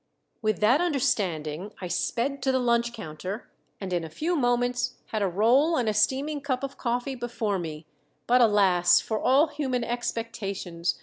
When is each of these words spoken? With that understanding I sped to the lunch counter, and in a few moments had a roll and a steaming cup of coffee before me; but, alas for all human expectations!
With 0.41 0.61
that 0.61 0.81
understanding 0.81 1.73
I 1.79 1.87
sped 1.87 2.41
to 2.41 2.51
the 2.51 2.57
lunch 2.57 2.91
counter, 2.91 3.51
and 3.79 3.93
in 3.93 4.03
a 4.03 4.09
few 4.09 4.35
moments 4.35 4.95
had 5.09 5.21
a 5.21 5.27
roll 5.27 5.75
and 5.77 5.87
a 5.87 5.93
steaming 5.93 6.41
cup 6.41 6.63
of 6.63 6.75
coffee 6.75 7.13
before 7.13 7.59
me; 7.59 7.85
but, 8.25 8.41
alas 8.41 8.99
for 8.99 9.19
all 9.19 9.45
human 9.49 9.83
expectations! 9.83 10.97